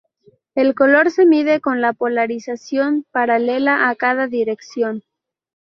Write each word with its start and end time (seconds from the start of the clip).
El 0.55 0.73
color 0.73 1.11
se 1.11 1.27
mide 1.27 1.61
con 1.61 1.79
la 1.79 1.93
polarización 1.93 3.05
paralela 3.11 3.87
a 3.89 3.93
cada 3.95 4.25
dirección. 4.25 5.03